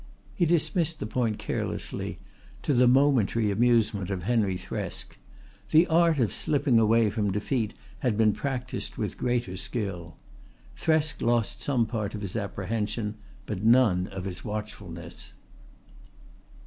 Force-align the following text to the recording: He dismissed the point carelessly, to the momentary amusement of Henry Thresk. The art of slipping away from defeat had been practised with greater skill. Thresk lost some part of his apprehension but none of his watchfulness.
He 0.33 0.47
dismissed 0.47 0.99
the 0.99 1.05
point 1.05 1.37
carelessly, 1.37 2.17
to 2.63 2.73
the 2.73 2.87
momentary 2.87 3.51
amusement 3.51 4.09
of 4.09 4.23
Henry 4.23 4.57
Thresk. 4.57 5.15
The 5.69 5.85
art 5.85 6.17
of 6.17 6.33
slipping 6.33 6.79
away 6.79 7.11
from 7.11 7.31
defeat 7.31 7.75
had 7.99 8.17
been 8.17 8.33
practised 8.33 8.95
with 8.97 9.15
greater 9.15 9.55
skill. 9.57 10.17
Thresk 10.75 11.21
lost 11.21 11.61
some 11.61 11.85
part 11.85 12.15
of 12.15 12.21
his 12.21 12.35
apprehension 12.35 13.13
but 13.45 13.61
none 13.61 14.07
of 14.07 14.25
his 14.25 14.43
watchfulness. 14.43 15.33